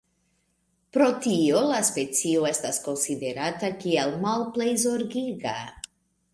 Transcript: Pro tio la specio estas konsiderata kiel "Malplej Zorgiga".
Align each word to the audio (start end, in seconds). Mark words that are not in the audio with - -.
Pro 0.95 1.09
tio 1.25 1.59
la 1.73 1.81
specio 1.91 2.49
estas 2.53 2.81
konsiderata 2.87 3.73
kiel 3.85 4.17
"Malplej 4.27 4.75
Zorgiga". 4.89 5.57